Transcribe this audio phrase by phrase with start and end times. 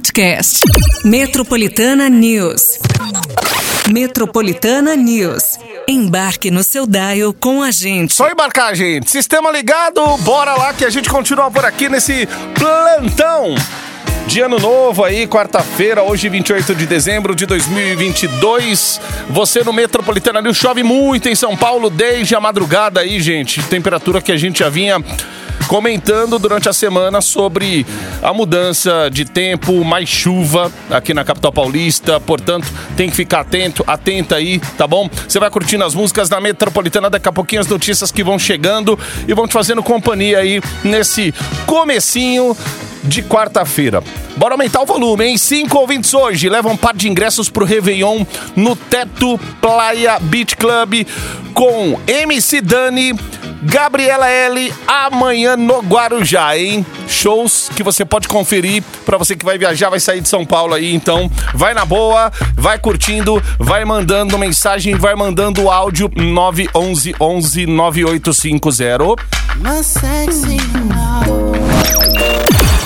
[0.00, 0.60] podcast.
[1.04, 2.78] Metropolitana News.
[3.92, 5.58] Metropolitana News.
[5.86, 8.14] Embarque no seu dial com a gente.
[8.14, 9.10] Só embarcar, gente.
[9.10, 13.54] Sistema ligado, bora lá que a gente continua por aqui nesse plantão.
[14.26, 19.00] De ano novo aí, quarta-feira, hoje 28 de dezembro de 2022.
[19.28, 23.62] Você no Metropolitana News chove muito em São Paulo desde a madrugada aí, gente.
[23.64, 25.04] Temperatura que a gente já vinha
[25.70, 27.86] comentando durante a semana sobre
[28.20, 32.18] a mudança de tempo, mais chuva aqui na capital paulista.
[32.18, 35.08] Portanto, tem que ficar atento, atenta aí, tá bom?
[35.28, 38.98] Você vai curtindo as músicas da Metropolitana, daqui a pouquinho as notícias que vão chegando
[39.28, 41.32] e vão te fazendo companhia aí nesse
[41.66, 42.56] comecinho
[43.04, 44.02] de quarta-feira.
[44.36, 45.38] Bora aumentar o volume, hein?
[45.38, 48.26] Cinco ouvintes hoje levam um par de ingressos pro Réveillon
[48.56, 51.06] no Teto Playa Beach Club
[51.54, 53.14] com MC Dani,
[53.62, 56.84] Gabriela L amanhã no Guarujá, hein?
[57.06, 60.74] Shows que você pode conferir para você que vai viajar, vai sair de São Paulo
[60.74, 67.66] aí, então vai na boa, vai curtindo, vai mandando mensagem, vai mandando áudio 911 11
[67.66, 69.16] 9850.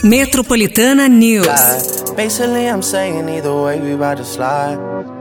[0.02, 1.46] Metropolitana News.
[2.16, 5.13] Basically, I'm saying either way, we about to slide.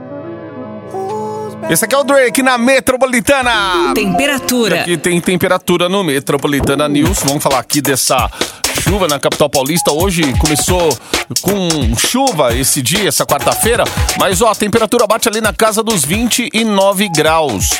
[1.68, 3.94] Esse aqui é o Drake na Metropolitana.
[3.94, 4.82] Temperatura.
[4.82, 7.20] Aqui tem temperatura no Metropolitana News.
[7.24, 8.30] Vamos falar aqui dessa
[8.82, 9.90] chuva na capital paulista.
[9.90, 10.96] Hoje começou
[11.40, 13.82] com chuva esse dia, essa quarta-feira,
[14.18, 17.70] mas ó, a temperatura bate ali na casa dos 29 graus.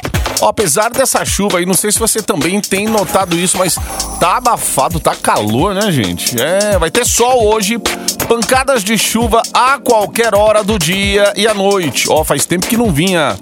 [0.41, 3.77] Ó, apesar dessa chuva aí, não sei se você também tem notado isso, mas
[4.19, 6.41] tá abafado, tá calor, né, gente?
[6.41, 7.79] É, vai ter sol hoje,
[8.27, 12.07] pancadas de chuva a qualquer hora do dia e à noite.
[12.09, 13.37] Ó, faz tempo que não vinha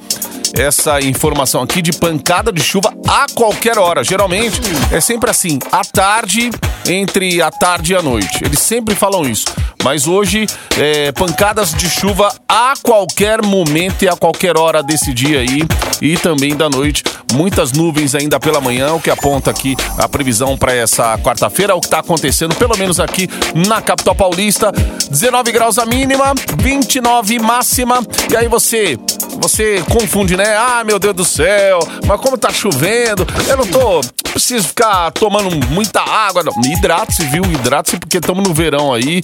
[0.55, 4.05] essa informação aqui de pancada de chuva a qualquer hora.
[4.05, 6.50] Geralmente é sempre assim, à tarde,
[6.86, 8.45] entre a tarde e a noite.
[8.45, 9.47] Eles sempre falam isso.
[9.83, 10.47] Mas hoje,
[10.78, 15.62] é, pancadas de chuva a qualquer momento e a qualquer hora desse dia aí
[16.00, 17.03] e também da noite.
[17.33, 21.80] Muitas nuvens ainda pela manhã, o que aponta aqui a previsão para essa quarta-feira, o
[21.80, 24.73] que está acontecendo, pelo menos aqui na capital paulista.
[25.11, 28.02] 19 graus a mínima, 29 máxima.
[28.30, 28.98] E aí você
[29.41, 30.57] você confunde, né?
[30.57, 34.01] Ah, meu Deus do céu, mas como tá chovendo, eu não tô.
[34.30, 36.42] Preciso ficar tomando muita água.
[36.64, 37.45] Hidrate-se, viu?
[37.45, 39.20] Hidrate-se, porque estamos no verão aí.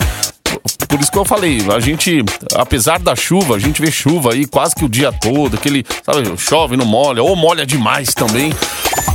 [0.89, 4.47] Por isso que eu falei, a gente, apesar da chuva, a gente vê chuva aí
[4.47, 8.53] quase que o dia todo, aquele, sabe, chove, não molha, ou molha demais também.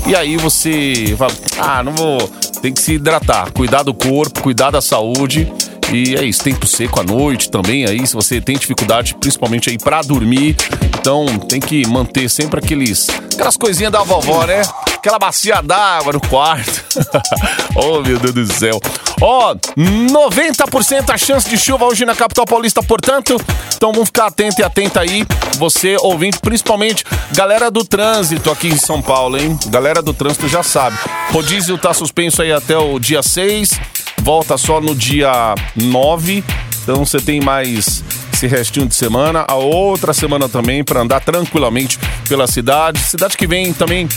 [0.05, 2.17] E aí você fala, ah, não vou.
[2.61, 5.51] Tem que se hidratar, cuidar do corpo, cuidar da saúde.
[5.91, 9.77] E é isso, tempo seco à noite também aí, se você tem dificuldade, principalmente aí
[9.77, 10.55] para dormir,
[10.99, 14.61] então tem que manter sempre aqueles aquelas coisinhas da vovó, né?
[15.03, 16.81] Aquela bacia d'água no quarto.
[17.75, 18.79] oh, meu Deus do céu.
[19.19, 23.35] Ó, oh, 90% a chance de chuva hoje na capital paulista, portanto,
[23.75, 25.25] então vamos ficar atento e atenta aí,
[25.57, 27.03] você ouvinte, principalmente
[27.33, 29.59] galera do trânsito aqui em São Paulo, hein?
[29.65, 30.97] Galera do trânsito já sabe.
[31.33, 33.77] Rodízio tá suspenso aí até o dia 6
[34.21, 36.41] volta só no dia 9.
[36.81, 41.99] Então você tem mais esse restinho de semana, a outra semana também para andar tranquilamente
[42.29, 42.99] pela cidade.
[42.99, 44.07] Cidade que vem também.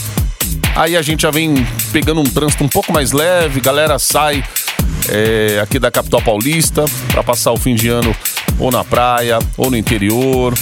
[0.75, 1.55] Aí a gente já vem
[1.91, 4.43] pegando um trânsito um pouco mais leve, galera sai
[5.09, 8.15] é, aqui da capital paulista para passar o fim de ano
[8.59, 10.53] ou na praia ou no interior.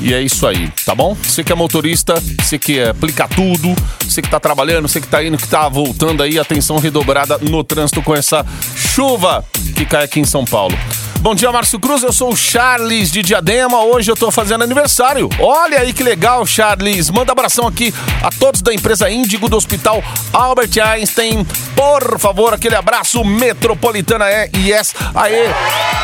[0.00, 1.14] E é isso aí, tá bom?
[1.14, 5.22] Você que é motorista, você que aplica tudo, você que tá trabalhando, você que tá
[5.22, 8.44] indo, que tá voltando aí, atenção redobrada no trânsito com essa
[8.74, 9.44] chuva
[9.76, 10.76] que cai aqui em São Paulo.
[11.20, 12.02] Bom dia, Márcio Cruz.
[12.02, 13.82] Eu sou o Charles de Diadema.
[13.84, 15.28] Hoje eu tô fazendo aniversário.
[15.38, 17.10] Olha aí que legal, Charles.
[17.10, 17.92] Manda abração aqui
[18.22, 21.46] a todos da empresa Índigo do Hospital Albert Einstein.
[21.76, 24.94] Por favor, aquele abraço metropolitana é yes.
[25.14, 25.44] Aê!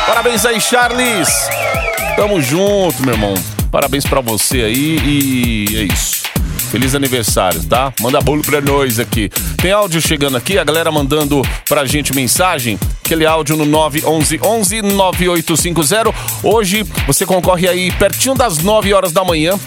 [0.05, 1.29] Parabéns aí, Charles.
[2.15, 3.33] Tamo junto, meu irmão.
[3.71, 6.21] Parabéns para você aí e é isso.
[6.71, 7.93] Feliz aniversário, tá?
[8.01, 9.29] Manda bolo pra nós aqui.
[9.57, 12.77] Tem áudio chegando aqui, a galera mandando pra gente mensagem.
[13.03, 16.13] Aquele áudio no 911 11 9850.
[16.43, 19.57] Hoje você concorre aí pertinho das 9 horas da manhã.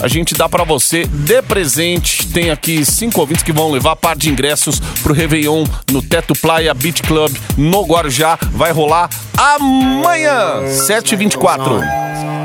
[0.00, 2.26] A gente dá para você de presente.
[2.28, 6.72] Tem aqui cinco ouvintes que vão levar par de ingressos pro Réveillon no Teto Playa
[6.72, 8.38] Beach Club no Guarujá.
[8.52, 12.37] Vai rolar amanhã, 7h24.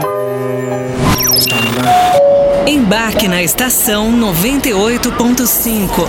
[2.68, 6.08] Embarque na estação 98.5.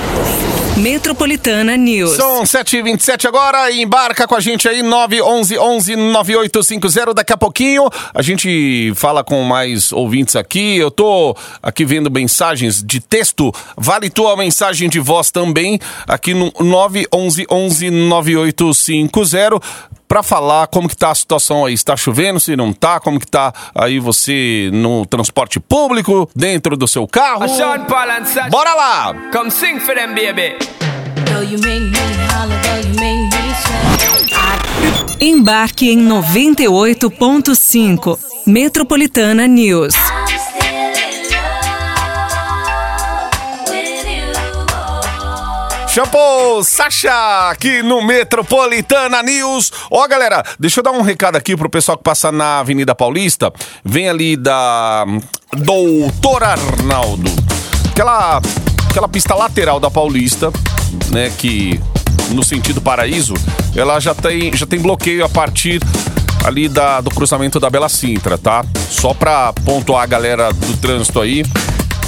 [0.76, 2.17] Metropolitana News.
[2.17, 3.73] São 7h27 agora.
[3.73, 7.15] Embarca com a gente aí, 911 11 9850.
[7.15, 10.76] Daqui a pouquinho a gente fala com mais ouvintes aqui.
[10.76, 13.53] Eu tô aqui vendo mensagens de texto.
[13.77, 19.61] Vale tua mensagem de voz também aqui no 911 11 9850
[20.15, 21.75] para falar como que tá a situação aí.
[21.75, 26.87] Está chovendo, se não tá, como que tá aí você no transporte público, dentro do
[26.87, 27.41] seu carro.
[28.49, 29.13] Bora lá!
[29.33, 30.55] Come sing for them, baby.
[35.21, 38.17] Embarque em 98.5
[38.47, 39.97] Metropolitana News.
[45.94, 49.70] Shampoo Sasha aqui no Metropolitana News.
[49.88, 53.52] Ó, galera, deixa eu dar um recado aqui pro pessoal que passa na Avenida Paulista.
[53.85, 55.05] Vem ali da
[55.52, 57.31] Doutor Arnaldo.
[57.93, 58.43] Aquela,
[58.91, 60.50] aquela pista lateral da Paulista,
[61.12, 61.81] né, que
[62.31, 63.35] no sentido paraíso,
[63.76, 65.81] ela já tem, já tem bloqueio a partir
[66.44, 68.64] ali da, do cruzamento da Bela Sintra, tá?
[68.91, 71.44] Só pra pontuar a galera do trânsito aí.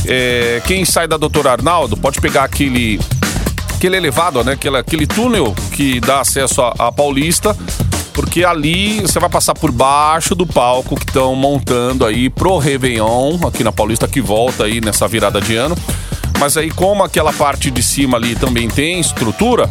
[0.08, 2.98] É, quem sai da Doutor Arnaldo pode pegar aquele
[3.76, 4.52] aquele elevado, né?
[4.52, 7.56] Aquele, aquele túnel que dá acesso à, Paulista,
[8.12, 13.38] porque ali você vai passar por baixo do palco que estão montando aí pro Réveillon,
[13.46, 15.76] aqui na Paulista, que volta aí nessa virada de ano.
[16.38, 19.70] Mas aí, como aquela parte de cima ali também tem estrutura,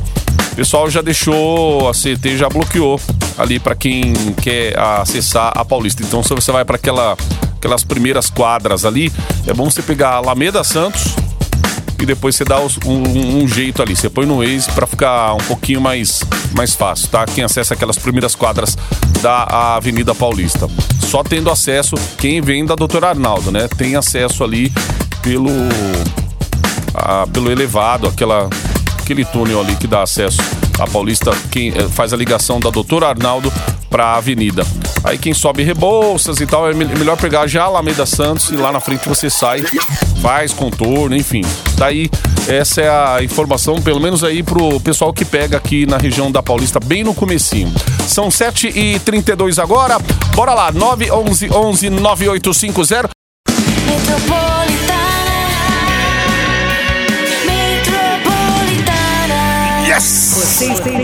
[0.52, 3.00] o pessoal já deixou, a CT já bloqueou
[3.38, 6.02] ali para quem quer acessar a Paulista.
[6.04, 7.18] Então, se você vai para aquela,
[7.58, 9.12] aquelas primeiras quadras ali,
[9.46, 11.16] é bom você pegar a Alameda Santos,
[12.00, 13.96] e depois você dá um, um, jeito ali.
[13.96, 16.24] Você põe no Waze para ficar um pouquinho mais,
[16.56, 17.26] mais fácil, tá?
[17.26, 18.78] Quem acessa aquelas primeiras quadras
[19.22, 20.68] da Avenida Paulista.
[21.02, 23.68] Só tendo acesso, quem vem da Doutor Arnaldo, né?
[23.78, 24.72] Tem acesso ali
[25.22, 25.50] pelo,
[26.94, 28.50] a, pelo elevado, aquela,
[29.00, 30.42] aquele túnel ali que dá acesso
[30.80, 33.52] à Paulista, quem eh, faz a ligação da Doutor Arnaldo
[33.90, 34.66] para a avenida.
[35.04, 38.72] Aí quem sobe Rebouças e tal, é melhor pegar já a Alameda Santos e lá
[38.72, 39.64] na frente você sai,
[40.22, 41.42] faz contorno, enfim.
[41.78, 42.10] Daí
[42.48, 46.44] essa é a informação, pelo menos aí pro pessoal que pega aqui na região da
[46.44, 47.74] Paulista, bem no comecinho.
[48.08, 49.98] São 7h32 agora,
[50.36, 53.15] bora lá, 911 11 9850.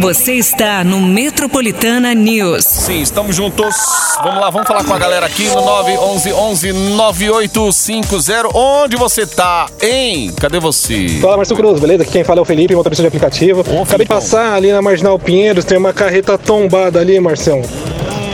[0.01, 2.65] Você está no Metropolitana News.
[2.65, 3.75] Sim, estamos juntos.
[4.23, 8.57] Vamos lá, vamos falar com a galera aqui no 911 9850.
[8.57, 10.33] Onde você tá, hein?
[10.41, 11.19] Cadê você?
[11.21, 12.01] Fala, Marcelo Cruz, beleza?
[12.01, 13.63] Aqui quem fala é o Felipe, motorista de aplicativo.
[13.71, 17.61] Ô, Acabei de passar ali na Marginal Pinheiros, tem uma carreta tombada ali, Marcelo.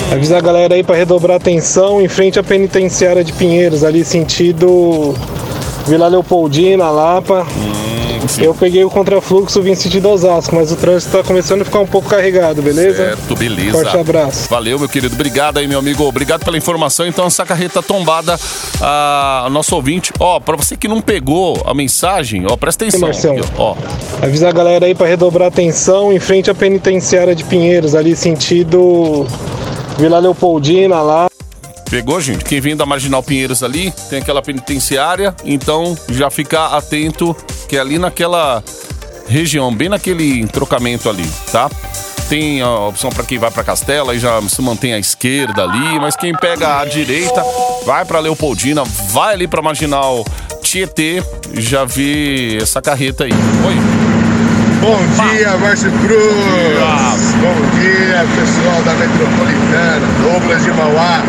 [0.10, 5.14] Avisar a galera aí para redobrar atenção em frente à penitenciária de Pinheiros, ali sentido
[5.86, 7.46] Vila Leopoldina, Lapa.
[7.58, 7.77] Hum.
[8.40, 11.88] Eu peguei o contrafluxo, vim sentido Osasco, mas o trânsito tá começando a ficar um
[11.88, 12.98] pouco carregado, beleza?
[12.98, 13.72] Certo, beleza.
[13.72, 14.50] Forte abraço.
[14.50, 15.16] Valeu, meu querido.
[15.16, 16.04] Obrigado aí, meu amigo.
[16.04, 17.06] Obrigado pela informação.
[17.08, 18.40] Então, essa carreta tombada,
[18.82, 20.12] a nosso ouvinte.
[20.20, 23.08] Ó, pra você que não pegou a mensagem, ó, presta atenção.
[23.08, 23.76] Marcelo, ó.
[24.22, 29.26] Avisar a galera aí para redobrar atenção em frente à penitenciária de Pinheiros, ali sentido
[29.98, 31.28] Vila Leopoldina lá.
[31.90, 32.44] Pegou, gente?
[32.44, 37.34] Quem vem da Marginal Pinheiros ali, tem aquela penitenciária, então já fica atento
[37.68, 38.64] que é ali naquela
[39.28, 41.70] região, bem naquele trocamento ali, tá?
[42.30, 46.00] Tem a opção para quem vai para Castela e já se mantém à esquerda ali,
[46.00, 47.44] mas quem pega a direita
[47.86, 50.26] vai para Leopoldina, vai ali para Marginal
[50.62, 51.24] Tietê,
[51.54, 53.32] já vê essa carreta aí.
[53.32, 53.76] Oi.
[54.82, 55.00] Bom
[55.30, 57.34] dia, Márcio Cruz.
[57.42, 61.24] Bom dia, pessoal da Metropolitana, Douglas de Mauá.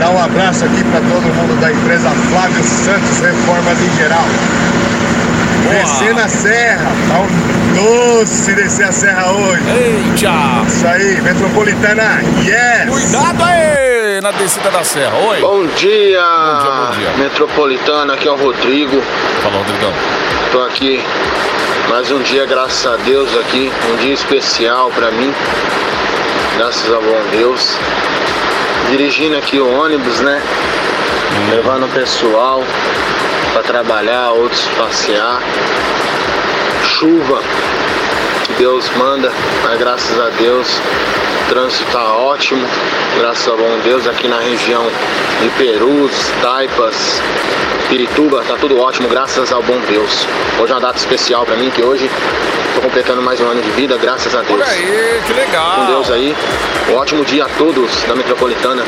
[0.00, 4.24] Mandar um abraço aqui para todo mundo da empresa Flávio Santos Reformas em Geral.
[5.68, 9.62] Descer na serra, tá um doce descer a serra hoje.
[9.68, 10.66] Eita!
[10.66, 12.88] Isso aí, Metropolitana, yes!
[12.88, 15.40] Cuidado aí na descida da serra, oi!
[15.42, 16.22] Bom dia!
[16.22, 17.10] Bom dia, bom dia.
[17.18, 19.02] Metropolitana, aqui é o Rodrigo.
[19.42, 19.92] Fala, Rodrigão.
[20.50, 21.04] Tô aqui
[21.90, 25.30] mais um dia, graças a Deus, aqui, um dia especial para mim.
[26.56, 27.78] Graças a bom Deus
[28.90, 30.42] dirigindo aqui o ônibus, né?
[31.48, 32.60] Levando o pessoal
[33.52, 35.40] para trabalhar, outros passear.
[36.82, 37.40] Chuva
[38.44, 39.30] que Deus manda,
[39.62, 40.66] mas graças a Deus
[41.46, 42.66] o trânsito tá ótimo,
[43.18, 44.84] graças a bom Deus aqui na região
[45.40, 47.22] de Perus, Taipas,
[47.90, 50.24] Pirituba, tá tudo ótimo, graças ao bom Deus.
[50.60, 52.08] Hoje é uma data especial para mim que hoje
[52.76, 54.60] tô completando mais um ano de vida, graças a Deus.
[54.60, 55.80] Olha aí, que legal.
[55.80, 56.36] Com Deus aí.
[56.88, 58.84] Um ótimo dia a todos da Metropolitana.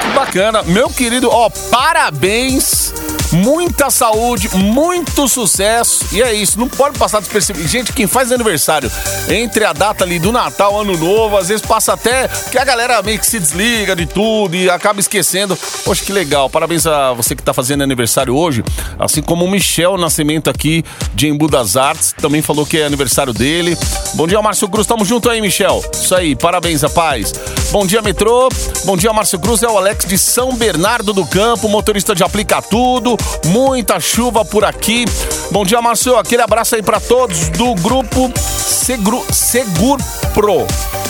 [0.00, 0.64] Que bacana.
[0.64, 2.92] Meu querido, ó, parabéns
[3.32, 6.04] muita saúde, muito sucesso.
[6.12, 7.66] E é isso, não pode passar despercebido.
[7.66, 8.90] Gente, quem faz aniversário
[9.28, 13.02] entre a data ali do Natal, Ano Novo, às vezes passa até que a galera
[13.02, 15.56] meio que se desliga de tudo e acaba esquecendo.
[15.84, 16.50] Poxa, que legal.
[16.50, 18.62] Parabéns a você que tá fazendo aniversário hoje.
[18.98, 20.84] Assim como o Michel Nascimento aqui
[21.14, 23.76] de Embu das Artes, também falou que é aniversário dele.
[24.14, 24.86] Bom dia, Márcio Cruz.
[24.86, 25.82] Tamo junto aí, Michel.
[25.92, 27.32] Isso aí, parabéns, rapaz.
[27.70, 28.48] Bom dia, metrô.
[28.84, 29.62] Bom dia, Márcio Cruz.
[29.62, 33.16] É o Alex de São Bernardo do Campo, motorista de Aplica Tudo.
[33.46, 35.04] Muita chuva por aqui.
[35.50, 36.16] Bom dia, Márcio.
[36.16, 39.98] Aquele abraço aí para todos do grupo Seguro, Segur
[40.32, 40.66] Pro.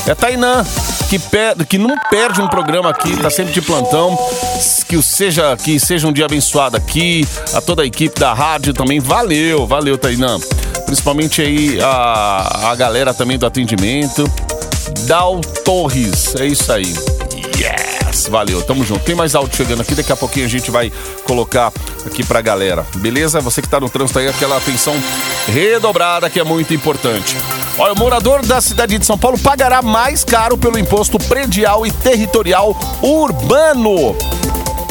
[0.07, 0.65] É Tainã,
[1.09, 4.19] que, per, que não perde um programa aqui, tá sempre de plantão.
[4.89, 7.27] Que seja, que seja um dia abençoado aqui.
[7.55, 8.99] A toda a equipe da rádio também.
[8.99, 10.39] Valeu, valeu, Tainã.
[10.87, 14.29] Principalmente aí a, a galera também do atendimento.
[15.07, 16.93] Dal Torres, é isso aí.
[17.57, 19.05] Yes, valeu, tamo junto.
[19.05, 20.93] Tem mais áudio chegando aqui, daqui a pouquinho a gente vai
[21.25, 21.73] colocar
[22.07, 23.41] aqui pra galera, beleza?
[23.41, 24.95] Você que tá no trânsito aí, aquela atenção
[25.47, 27.37] redobrada que é muito importante.
[27.79, 31.91] Olha, o morador da cidade de São Paulo pagará mais caro pelo imposto predial e
[31.91, 34.15] territorial urbano,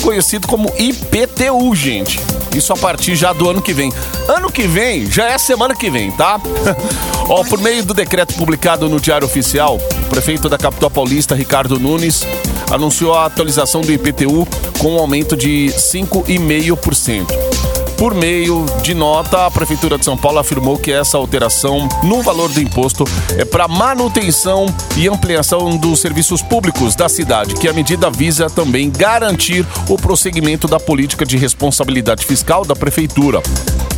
[0.02, 2.20] conhecido como IPTU, gente.
[2.56, 3.94] Isso a partir já do ano que vem.
[4.28, 6.40] Ano que vem já é semana que vem, tá?
[7.30, 11.80] Ó, por meio do decreto publicado no Diário Oficial, o prefeito da capital paulista, Ricardo
[11.80, 12.26] Nunes,
[12.72, 14.48] anunciou a atualização do IPTU
[14.80, 17.41] com um aumento de 5,5%.
[18.02, 22.52] Por meio de nota, a Prefeitura de São Paulo afirmou que essa alteração no valor
[22.52, 23.04] do imposto
[23.38, 24.66] é para manutenção
[24.98, 30.68] e ampliação dos serviços públicos da cidade, que a medida visa também garantir o prosseguimento
[30.68, 33.40] da política de responsabilidade fiscal da Prefeitura.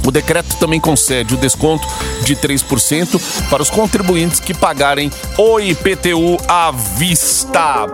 [0.05, 1.87] O decreto também concede o desconto
[2.25, 7.85] de 3% para os contribuintes que pagarem o IPTU à vista.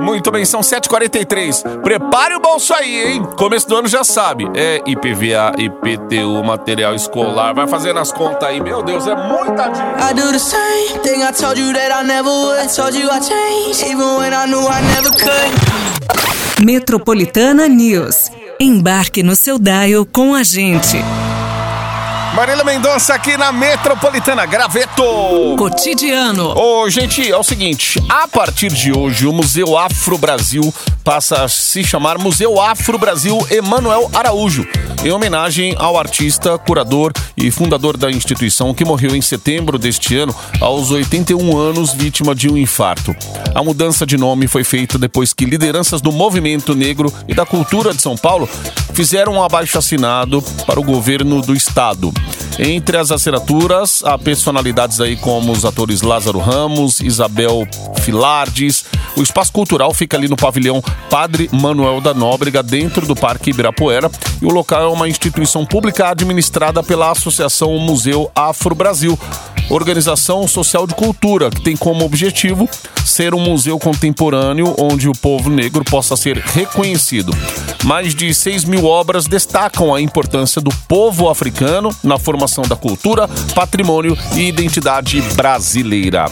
[0.00, 1.80] Muito bem, são 7h43.
[1.82, 3.22] Prepare o bolso aí, hein?
[3.36, 4.48] Começo do ano já sabe.
[4.54, 7.54] É IPVA, IPTU, material escolar.
[7.54, 8.60] Vai fazendo as contas aí.
[8.60, 10.10] Meu Deus, é muita dívida.
[10.10, 12.60] I do the same thing I told you that I never would.
[12.60, 16.64] I told you I changed, even when I knew I never could.
[16.64, 18.30] Metropolitana News.
[18.60, 20.98] Embarque no seu dial com a gente.
[22.38, 25.02] Marília Mendonça aqui na Metropolitana Graveto.
[25.58, 26.56] Cotidiano.
[26.56, 31.48] Ô, gente, é o seguinte: a partir de hoje, o Museu Afro Brasil passa a
[31.48, 34.64] se chamar Museu Afro Brasil Emanuel Araújo,
[35.04, 40.32] em homenagem ao artista, curador e fundador da instituição que morreu em setembro deste ano,
[40.60, 43.16] aos 81 anos, vítima de um infarto.
[43.52, 47.92] A mudança de nome foi feita depois que lideranças do movimento negro e da cultura
[47.92, 48.48] de São Paulo
[48.92, 52.12] fizeram um abaixo-assinado para o governo do estado.
[52.58, 57.68] Entre as assinaturas, há personalidades aí como os atores Lázaro Ramos, Isabel
[58.02, 58.84] Filardes.
[59.16, 64.10] O espaço cultural fica ali no pavilhão Padre Manuel da Nóbrega, dentro do Parque Ibirapuera.
[64.42, 69.16] E o local é uma instituição pública administrada pela Associação Museu Afro Brasil,
[69.70, 72.68] organização social de cultura, que tem como objetivo
[73.04, 77.32] ser um museu contemporâneo onde o povo negro possa ser reconhecido.
[77.84, 83.28] Mais de 6 mil obras destacam a importância do povo africano na formação da cultura,
[83.54, 86.26] patrimônio e identidade brasileira.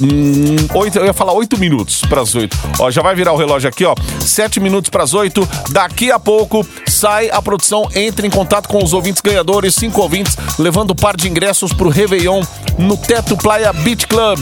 [0.00, 2.56] Hum, oito, eu ia falar oito minutos para as oito.
[2.78, 3.94] Ó, já vai virar o relógio aqui, ó.
[4.20, 5.48] Sete minutos para as oito.
[5.70, 7.88] Daqui a pouco sai a produção.
[7.94, 11.90] Entre em contato com os ouvintes ganhadores, cinco ouvintes, levando par de ingressos para o
[11.90, 12.42] Réveillon
[12.78, 14.38] no Teto Playa Beach Club.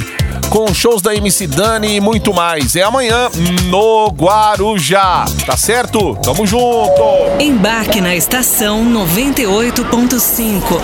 [0.50, 2.76] Com shows da MC Dani e muito mais.
[2.76, 3.28] É amanhã
[3.68, 5.24] no Guarujá.
[5.44, 6.16] Tá certo?
[6.16, 7.02] Tamo junto!
[7.40, 10.80] Embarque na estação 98.5.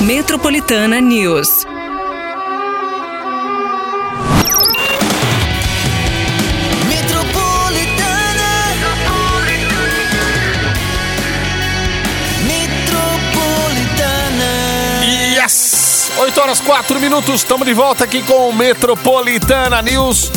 [0.00, 1.77] Metropolitana News.
[16.38, 16.38] Yes!
[16.38, 20.30] 8 horas 4 minutos, estamos de volta aqui com o Metropolitana News.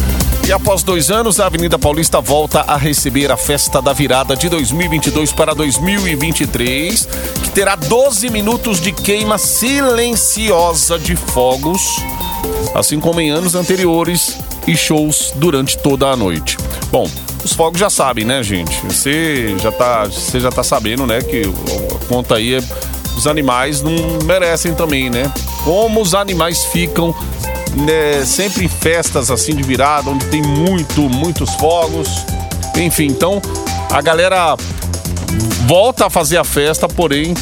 [0.47, 4.49] E após dois anos, a Avenida Paulista volta a receber a festa da virada de
[4.49, 7.07] 2022 para 2023,
[7.43, 11.83] que terá 12 minutos de queima silenciosa de fogos,
[12.73, 16.57] assim como em anos anteriores, e shows durante toda a noite.
[16.91, 17.07] Bom,
[17.43, 18.75] os fogos já sabem, né, gente?
[18.87, 22.63] Você já tá, você já tá sabendo, né, que a conta aí é
[23.15, 23.93] os animais não
[24.25, 25.31] merecem também, né?
[25.63, 27.15] Como os animais ficam
[27.75, 32.09] né, sempre em festas assim de virada, onde tem muito, muitos fogos.
[32.75, 33.41] Enfim, então
[33.89, 34.55] a galera
[35.65, 37.33] volta a fazer a festa, porém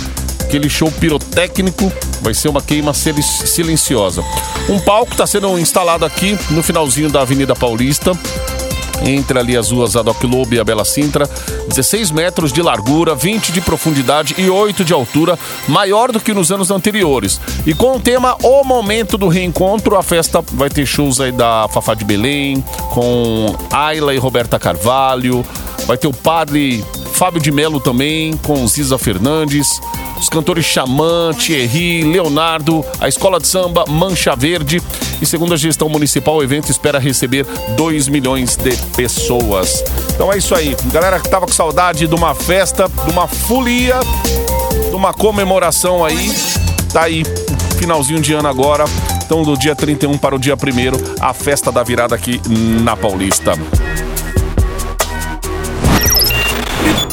[0.42, 4.24] aquele show pirotécnico vai ser uma queima silenciosa.
[4.68, 8.12] Um palco está sendo instalado aqui no finalzinho da Avenida Paulista.
[9.04, 11.30] Entre ali as ruas Adoc Lobo e a Bela Sintra.
[11.68, 15.38] 16 metros de largura, 20 de profundidade e 8 de altura,
[15.68, 17.40] maior do que nos anos anteriores.
[17.66, 21.68] E com o tema O Momento do Reencontro, a festa vai ter shows aí da
[21.70, 25.46] Fafá de Belém, com Ayla e Roberta Carvalho,
[25.86, 26.84] vai ter o padre
[27.20, 29.82] Fábio de Melo também, com Ziza Fernandes,
[30.18, 34.82] os cantores Xamã, Thierry, Leonardo, a Escola de Samba Mancha Verde.
[35.22, 37.46] E segundo a gestão municipal, o evento espera receber
[37.76, 39.84] 2 milhões de pessoas.
[40.16, 40.78] Então é isso aí.
[40.94, 44.00] Galera que tava com saudade de uma festa, de uma folia,
[44.90, 46.34] de uma comemoração aí.
[46.94, 47.26] Tá aí,
[47.78, 48.86] finalzinho de ano agora.
[49.26, 50.58] Então, do dia 31 para o dia 1
[51.20, 52.40] a festa da virada aqui
[52.82, 53.52] na Paulista.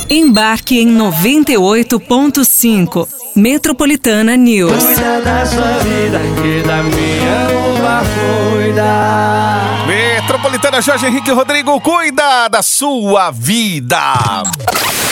[0.08, 3.08] Embarque em 98.5.
[3.34, 4.84] Metropolitana News.
[4.84, 8.02] Cuida da sua vida, que da minha uma
[8.54, 9.84] cuida.
[9.86, 13.98] Metropolitana Jorge Henrique Rodrigo, cuida da sua vida.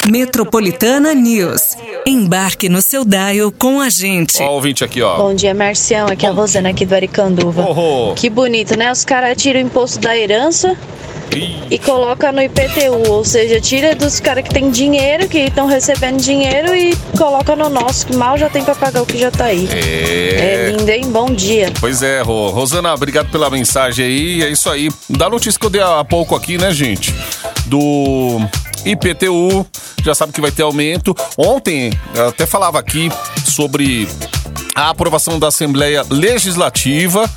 [0.08, 1.76] Metropolitana News.
[2.06, 4.40] Embarque no seu dial com a gente.
[4.40, 5.16] Ó, o ouvinte aqui, ó.
[5.16, 6.06] Bom dia, Marcião.
[6.06, 7.66] Aqui é a Rosana aqui do Aricanduva.
[7.68, 8.92] Oh, Que bonito, né?
[8.92, 10.76] Os caras tiram o imposto da herança
[11.70, 16.20] e coloca no IPTU, ou seja, tira dos caras que tem dinheiro, que estão recebendo
[16.20, 19.46] dinheiro e coloca no nosso, que mal já tem pra pagar o que já tá
[19.46, 19.68] aí.
[19.72, 20.44] É.
[20.44, 21.10] É lindo, hein?
[21.10, 21.72] Bom dia.
[21.80, 22.50] Pois é, Rô.
[22.50, 24.42] Rosana, obrigado pela mensagem aí.
[24.42, 24.90] É isso aí.
[25.08, 27.14] Da notícia que eu dei há pouco aqui, né, gente?
[27.66, 28.40] Do
[28.84, 29.66] IPTU.
[30.02, 31.14] Já sabe que vai ter aumento.
[31.36, 33.08] Ontem, eu até falava aqui
[33.44, 34.06] sobre
[34.74, 37.28] a aprovação da Assembleia Legislativa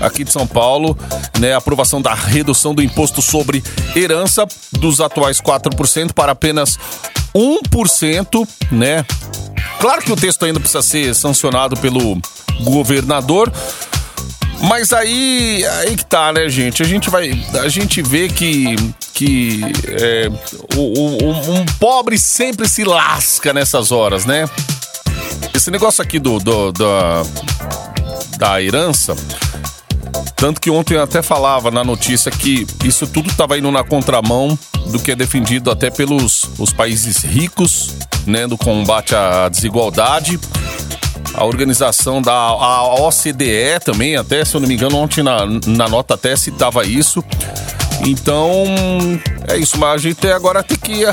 [0.00, 0.98] aqui de São Paulo,
[1.38, 3.62] né, a aprovação da redução do imposto sobre
[3.94, 6.76] herança dos atuais 4% para apenas
[7.34, 9.04] 1%, né?
[9.80, 12.20] Claro que o texto ainda precisa ser sancionado pelo
[12.62, 13.50] governador,
[14.62, 16.82] mas aí, aí que tá, né, gente?
[16.82, 17.32] A gente vai.
[17.62, 18.76] A gente vê que.
[19.12, 20.28] que é,
[20.76, 24.48] o, o- um, pobre sempre se lasca nessas horas, né?
[25.54, 27.22] Esse negócio aqui do, do- da,
[28.38, 29.14] da herança.
[30.36, 34.58] Tanto que ontem eu até falava na notícia que isso tudo estava indo na contramão
[34.88, 37.94] do que é defendido até pelos os países ricos,
[38.26, 40.40] né, do combate à desigualdade.
[41.34, 45.88] A organização da a OCDE também, até se eu não me engano, ontem na, na
[45.88, 47.24] nota até citava isso.
[48.04, 48.64] Então,
[49.48, 51.04] é isso, mas a gente agora tem que.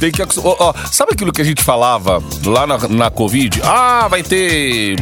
[0.00, 0.22] Tem que.
[0.22, 0.28] ó,
[0.58, 3.60] ó, sabe aquilo que a gente falava lá na, na Covid?
[3.62, 4.96] Ah, vai ter.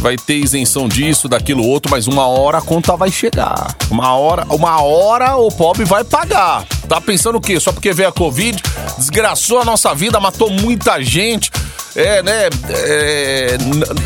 [0.00, 3.76] Vai ter isenção disso, daquilo outro, mas uma hora a conta vai chegar.
[3.90, 6.64] Uma hora, uma hora o pobre vai pagar.
[6.88, 7.58] Tá pensando o quê?
[7.58, 8.62] Só porque veio a Covid,
[8.96, 11.50] desgraçou a nossa vida, matou muita gente.
[11.98, 12.48] É, né?
[12.70, 13.56] é,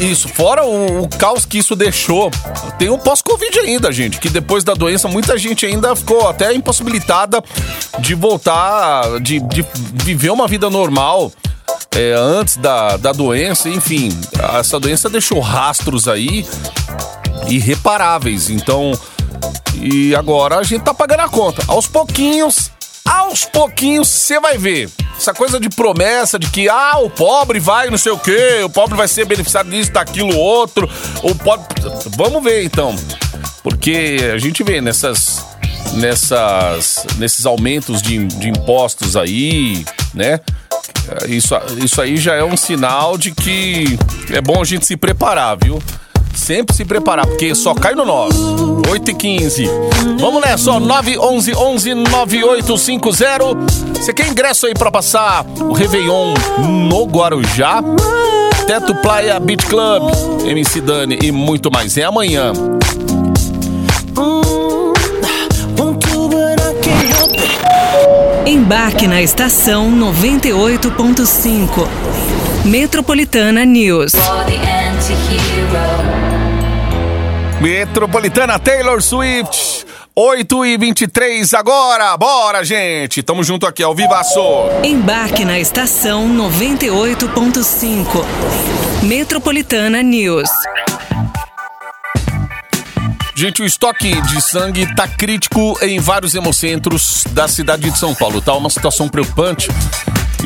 [0.00, 2.30] isso, fora o, o caos que isso deixou.
[2.78, 7.44] Tem o pós-Covid ainda, gente, que depois da doença muita gente ainda ficou até impossibilitada
[7.98, 9.62] de voltar, de, de
[10.02, 11.30] viver uma vida normal.
[11.94, 14.08] é, antes da, da doença, enfim,
[14.58, 16.46] essa doença deixou rastros aí
[17.46, 18.48] irreparáveis.
[18.48, 18.92] Então,
[19.74, 21.62] e agora a gente tá pagando a conta.
[21.68, 22.70] Aos pouquinhos,
[23.04, 24.90] aos pouquinhos você vai ver.
[25.22, 28.68] Essa coisa de promessa de que, ah, o pobre vai não sei o quê, o
[28.68, 30.90] pobre vai ser beneficiado disso, daquilo, outro.
[31.22, 31.64] O pobre.
[32.16, 32.92] Vamos ver então.
[33.62, 35.46] Porque a gente vê nessas.
[35.94, 40.40] Nessas, nesses aumentos de, de impostos aí, né?
[41.28, 43.96] Isso, isso aí já é um sinal de que
[44.30, 45.80] é bom a gente se preparar, viu?
[46.34, 48.82] Sempre se preparar, porque só cai no nosso.
[48.90, 49.70] 8 e 15.
[50.18, 50.80] Vamos nessa, ó.
[50.80, 53.44] 911 11 9850.
[53.94, 56.34] Você quer ingresso aí pra passar o Réveillon
[56.88, 57.80] no Guarujá?
[58.66, 60.10] Teto Playa Beach Club,
[60.46, 61.96] MC Dani e muito mais.
[61.96, 62.52] É amanhã.
[68.46, 71.86] Embarque na estação 98.5.
[72.64, 74.12] Metropolitana News.
[77.60, 79.86] Metropolitana Taylor Swift.
[80.14, 82.14] 8 e 23 agora.
[82.18, 83.22] Bora, gente.
[83.22, 84.40] Tamo junto aqui ao Vivaço.
[84.84, 88.24] Embarque na estação 98.5.
[89.02, 90.50] Metropolitana News.
[93.34, 98.42] Gente, o estoque de sangue tá crítico em vários hemocentros da cidade de São Paulo.
[98.42, 99.68] Tá uma situação preocupante,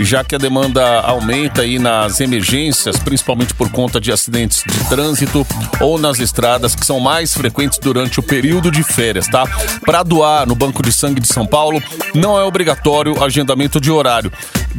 [0.05, 5.47] já que a demanda aumenta aí nas emergências, principalmente por conta de acidentes de trânsito
[5.81, 9.45] ou nas estradas que são mais frequentes durante o período de férias, tá?
[9.85, 11.83] Para doar no Banco de Sangue de São Paulo,
[12.15, 14.33] não é obrigatório agendamento de horário.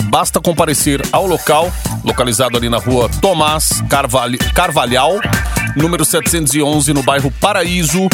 [0.06, 1.72] Basta comparecer ao local,
[2.04, 5.20] localizado ali na rua Tomás Carvalho, Carvalhal,
[5.76, 8.08] número 711, no bairro Paraíso,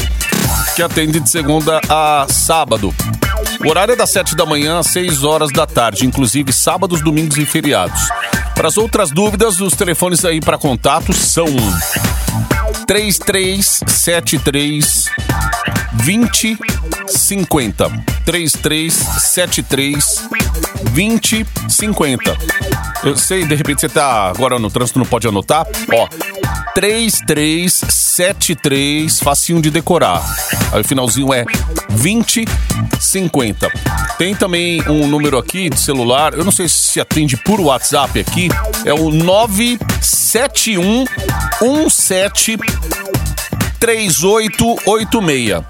[0.75, 2.93] que atende de segunda a sábado.
[3.63, 7.37] O horário é das 7 da manhã às 6 horas da tarde, inclusive sábados, domingos
[7.37, 8.01] e feriados.
[8.53, 11.47] Para as outras dúvidas, os telefones aí para contato são
[12.85, 15.05] 3373
[15.93, 17.89] 2050.
[18.25, 20.27] 3373
[20.91, 22.37] 2050.
[23.03, 25.65] Eu sei, de repente você tá agora no trânsito, não pode anotar.
[25.91, 26.07] Ó,
[26.75, 30.23] 3373, facinho de decorar.
[30.71, 31.45] Aí o finalzinho é
[31.89, 33.69] 2050.
[34.17, 38.49] Tem também um número aqui de celular, eu não sei se atende por WhatsApp aqui,
[38.85, 41.05] é o 971
[41.61, 42.57] 17
[43.79, 45.63] 3886.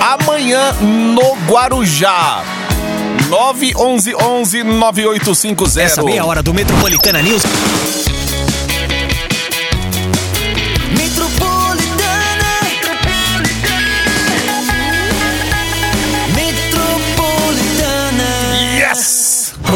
[0.00, 2.44] Amanhã no Guarujá.
[3.28, 5.82] 911 9850.
[5.82, 7.42] Essa meia hora do Metropolitana News.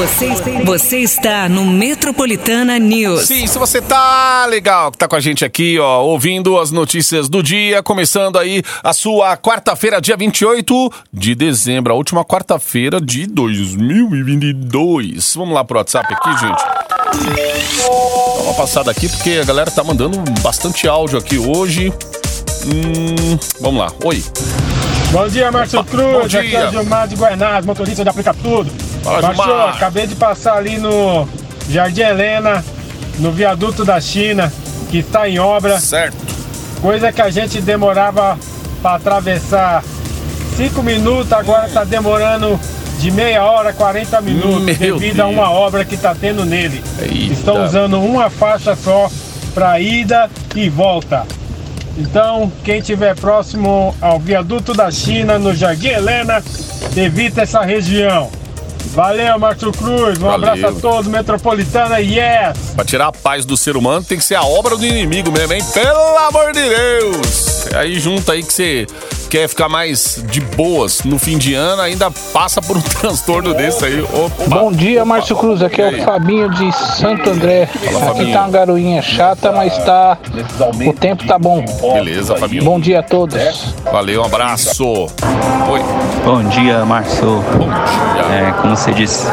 [0.02, 0.30] Você,
[0.64, 3.28] você está no Metropolitana News.
[3.28, 7.28] Sim, se você tá legal, que tá com a gente aqui, ó, ouvindo as notícias
[7.28, 13.28] do dia, começando aí a sua quarta-feira, dia 28 de dezembro, a última quarta-feira de
[13.28, 15.36] 2022.
[15.36, 16.64] Vamos lá pro WhatsApp aqui, gente.
[17.78, 21.92] Dá uma passada aqui, porque a galera tá mandando bastante áudio aqui hoje.
[22.66, 23.92] Hum, vamos lá.
[24.04, 24.20] Oi.
[25.12, 26.12] Bom dia, Márcio Cruz.
[26.12, 26.68] bom Aqui é dia.
[26.68, 28.68] o Gilmar de Guanás, motorista de Aplica Tudo.
[29.02, 29.74] Fala, Gilmar.
[29.74, 31.28] acabei de passar ali no
[31.68, 32.64] Jardim Helena,
[33.18, 34.52] no viaduto da China,
[34.90, 35.78] que está em obra.
[35.78, 36.16] Certo.
[36.80, 38.38] Coisa que a gente demorava
[38.82, 39.82] para atravessar
[40.56, 42.58] 5 minutos, agora está demorando
[42.98, 45.34] de meia hora, 40 minutos, Meu devido a Deus.
[45.36, 46.82] uma obra que está tendo nele.
[47.00, 47.32] Eita.
[47.32, 49.10] Estão usando uma faixa só
[49.54, 51.26] para ida e volta.
[51.96, 56.42] Então, quem estiver próximo ao viaduto da China, no Jardim Helena,
[56.96, 58.30] evita essa região.
[58.88, 60.18] Valeu, Márcio Cruz.
[60.18, 60.50] Um Valeu.
[60.50, 62.58] abraço a todos, Metropolitana, yes!
[62.74, 65.52] Pra tirar a paz do ser humano tem que ser a obra do inimigo mesmo,
[65.52, 65.62] hein?
[65.72, 67.66] Pelo amor de Deus!
[67.74, 68.86] Aí junta aí que você
[69.32, 73.82] quer ficar mais de boas no fim de ano, ainda passa por um transtorno desse
[73.82, 74.02] aí.
[74.02, 74.44] Opa.
[74.46, 75.62] Bom dia, Márcio Cruz.
[75.62, 77.64] Aqui é o Fabinho de Santo André.
[77.64, 78.10] Fabinho.
[78.10, 80.18] Aqui tá uma garoinha chata, mas tá.
[80.86, 81.64] O tempo tá bom.
[81.94, 82.62] Beleza, Fabinho.
[82.62, 83.74] Bom dia a todos.
[83.90, 84.84] Valeu, um abraço.
[84.84, 85.80] Oi.
[86.26, 86.84] Bom dia, dia.
[88.36, 89.26] É, como você disse,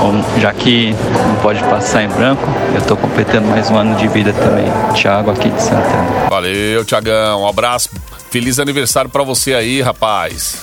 [0.00, 2.42] bom, já que não pode passar em branco,
[2.74, 4.64] eu tô completando mais um ano de vida também.
[4.94, 6.28] Thiago aqui de Santana.
[6.30, 7.42] Valeu, Tiagão.
[7.42, 7.90] Um abraço.
[8.34, 10.56] Feliz aniversário pra você aí, rapaz.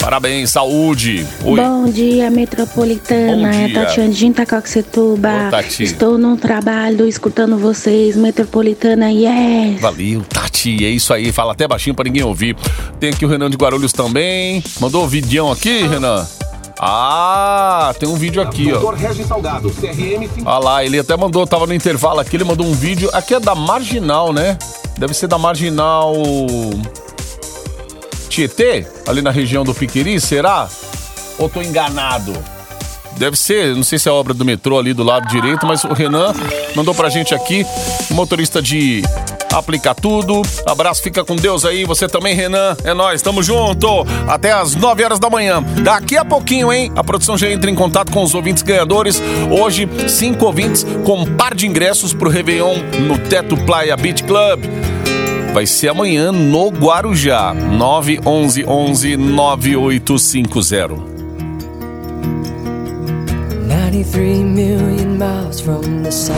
[0.00, 1.26] Parabéns, saúde.
[1.42, 1.60] Oi.
[1.60, 3.50] Bom dia, Metropolitana.
[3.50, 3.84] Bom É dia.
[3.84, 5.48] Tatiana de Itacoaxetuba.
[5.48, 5.82] Ô, Tati.
[5.82, 9.80] Estou no trabalho escutando vocês, Metropolitana, yes!
[9.80, 10.84] Valeu, Tati.
[10.86, 11.32] É isso aí.
[11.32, 12.54] Fala até baixinho pra ninguém ouvir.
[13.00, 14.62] Tem aqui o Renan de Guarulhos também.
[14.78, 16.24] Mandou o videão aqui, Renan?
[16.78, 18.94] Ah, tem um vídeo aqui, ó.
[20.44, 23.10] Olha lá, ele até mandou, tava no intervalo aqui, ele mandou um vídeo.
[23.12, 24.56] Aqui é da Marginal, né?
[24.96, 26.14] Deve ser da Marginal.
[28.30, 28.86] Tietê?
[29.06, 30.68] Ali na região do Piqueri, será?
[31.36, 32.32] Ou tô enganado?
[33.16, 35.92] Deve ser, não sei se é obra do metrô ali do lado direito, mas o
[35.92, 36.32] Renan
[36.74, 37.66] mandou pra gente aqui,
[38.12, 39.02] motorista de
[39.52, 40.42] Aplica Tudo.
[40.64, 41.84] Abraço, fica com Deus aí.
[41.84, 42.76] Você também, Renan.
[42.84, 44.06] É nós, tamo junto.
[44.28, 45.62] Até às 9 horas da manhã.
[45.82, 46.92] Daqui a pouquinho, hein?
[46.94, 49.20] A produção já entra em contato com os ouvintes ganhadores.
[49.50, 52.76] Hoje, cinco ouvintes com um par de ingressos pro Réveillon
[53.08, 54.64] no Teto Playa Beach Club.
[55.52, 57.52] Vai ser amanhã no Guarujá.
[57.52, 60.94] 911 11 9850.
[63.66, 66.34] 93 million miles from the sun.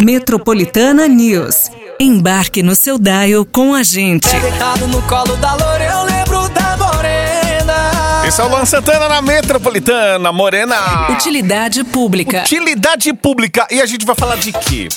[0.00, 1.70] Metropolitana News.
[1.98, 4.28] Embarque no seu dial com a gente.
[4.28, 8.24] Deitado no colo da loura, eu lembro da morena.
[8.28, 11.10] Esse é o Luan Santana na Metropolitana, Morena.
[11.10, 12.42] Utilidade pública.
[12.42, 13.66] Utilidade pública.
[13.72, 14.88] E a gente vai falar de quê?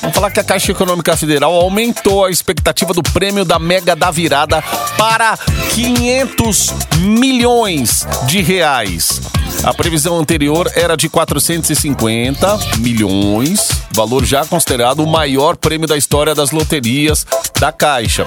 [0.00, 4.10] Vamos falar que a Caixa Econômica Federal aumentou a expectativa do prêmio da Mega da
[4.10, 4.62] Virada
[4.96, 5.36] para
[5.74, 9.20] 500 milhões de reais.
[9.64, 16.34] A previsão anterior era de 450 milhões, valor já considerado o maior prêmio da história
[16.34, 17.26] das loterias
[17.58, 18.26] da Caixa.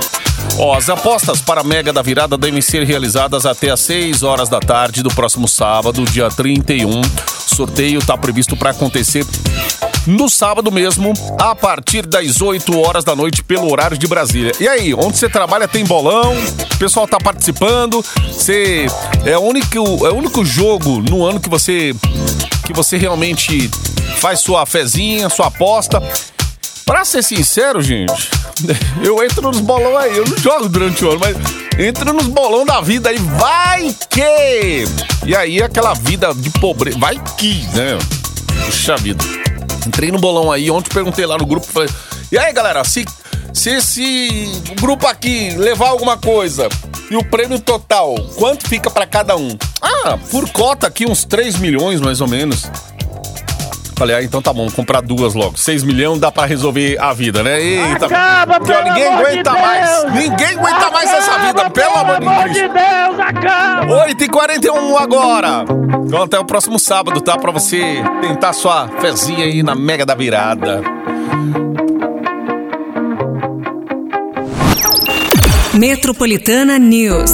[0.75, 4.59] As apostas para a Mega da Virada devem ser realizadas até às 6 horas da
[4.59, 6.99] tarde do próximo sábado, dia 31.
[6.99, 9.25] O sorteio está previsto para acontecer
[10.07, 14.51] no sábado mesmo, a partir das 8 horas da noite, pelo horário de Brasília.
[14.59, 16.33] E aí, onde você trabalha tem bolão,
[16.73, 18.87] o pessoal tá participando, você
[19.25, 21.93] é o único, é o único jogo no ano que você
[22.65, 23.67] que você realmente
[24.19, 26.01] faz sua fezinha, sua aposta.
[26.85, 28.29] Pra ser sincero, gente,
[29.03, 31.35] eu entro nos bolão aí, eu não jogo durante o ano, mas
[31.79, 34.85] entro nos bolão da vida aí, vai que!
[35.25, 37.97] E aí aquela vida de pobreza, vai que, né?
[38.65, 39.38] Puxa vida.
[39.87, 41.89] Entrei no bolão aí, ontem perguntei lá no grupo, falei,
[42.31, 43.05] e aí galera, se,
[43.53, 46.67] se esse grupo aqui levar alguma coisa
[47.09, 49.57] e o prêmio total, quanto fica pra cada um?
[49.81, 52.69] Ah, por cota aqui uns 3 milhões mais ou menos.
[53.99, 55.57] Falei, ah, então tá bom, comprar duas logo.
[55.57, 57.61] 6 milhões dá pra resolver a vida, né?
[57.61, 59.61] Eita, Acaba, pelo ninguém amor de aguenta Deus!
[59.61, 60.13] mais.
[60.13, 62.53] Ninguém aguenta mais essa vida, pelo amor de Deus.
[62.53, 64.05] de Deus, acaba!
[64.07, 65.65] 8h41 agora.
[66.05, 67.37] Então até o próximo sábado, tá?
[67.37, 70.81] Pra você tentar sua fezinha aí na Mega da Virada.
[75.73, 77.31] Metropolitana News.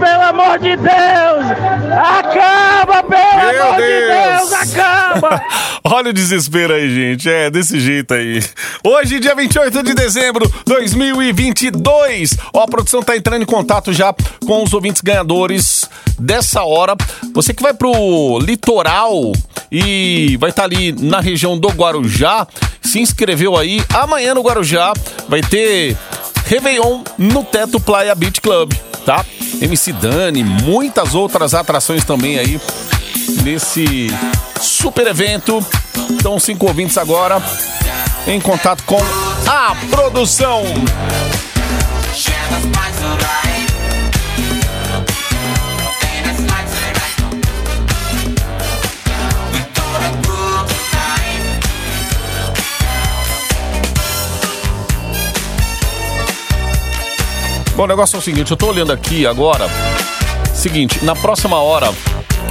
[0.00, 1.46] Pelo amor de Deus!
[1.92, 4.00] Acaba, pelo Meu amor Deus!
[4.00, 5.42] de Deus, acaba!
[5.84, 7.28] Olha o desespero aí, gente.
[7.28, 8.42] É desse jeito aí.
[8.84, 12.36] Hoje, dia 28 de dezembro de 2022.
[12.52, 14.14] Ó, a produção tá entrando em contato já
[14.46, 16.96] com os ouvintes ganhadores dessa hora.
[17.34, 19.32] Você que vai pro litoral
[19.70, 22.46] e vai estar ali na região do Guarujá,
[22.82, 23.82] se inscreveu aí.
[23.94, 24.92] Amanhã no Guarujá
[25.28, 25.96] vai ter
[26.50, 28.72] Réveillon no Teto Playa Beach Club,
[29.06, 29.24] tá?
[29.62, 32.60] MC Dani, muitas outras atrações também aí
[33.44, 34.08] nesse
[34.60, 35.64] super evento.
[36.10, 37.40] Então, cinco ouvintes agora
[38.26, 38.98] em contato com
[39.46, 40.64] a produção.
[57.80, 59.66] Bom, o negócio é o seguinte, eu tô olhando aqui agora.
[60.52, 61.90] Seguinte, na próxima hora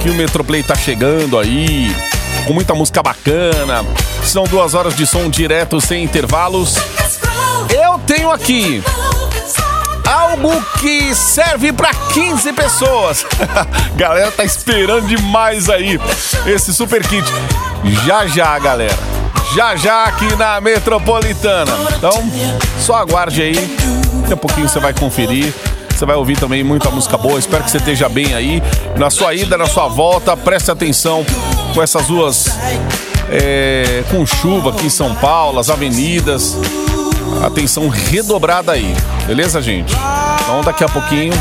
[0.02, 1.94] que o Metroplay tá chegando aí,
[2.48, 3.84] com muita música bacana,
[4.24, 6.74] são duas horas de som direto sem intervalos.
[7.72, 8.82] Eu tenho aqui
[10.04, 13.24] algo que serve para 15 pessoas.
[13.94, 16.00] galera tá esperando demais aí
[16.44, 17.24] esse super kit.
[18.04, 18.98] Já já, galera.
[19.54, 21.70] Já já aqui na Metropolitana.
[21.96, 22.10] Então,
[22.80, 23.99] só aguarde aí.
[24.30, 25.52] Daqui a pouquinho você vai conferir.
[25.88, 27.36] Você vai ouvir também muita música boa.
[27.36, 28.62] Espero que você esteja bem aí.
[28.96, 31.26] Na sua ida, na sua volta, preste atenção
[31.74, 32.48] com essas ruas
[33.28, 36.56] é, com chuva aqui em São Paulo, as avenidas.
[37.44, 38.94] Atenção redobrada aí,
[39.26, 39.92] beleza, gente?
[40.42, 41.32] Então daqui a pouquinho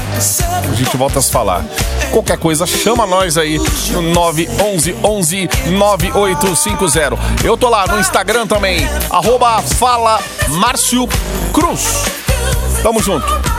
[0.67, 1.63] a gente volta a se falar.
[2.09, 3.59] Qualquer coisa, chama nós aí
[3.91, 7.19] no 911 11 9850.
[7.43, 11.07] Eu tô lá no Instagram também, arroba Fala Márcio
[11.53, 12.18] Cruz.
[12.81, 13.58] Tamo junto.